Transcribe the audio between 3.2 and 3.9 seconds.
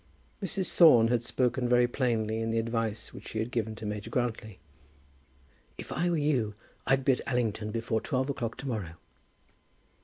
she had given to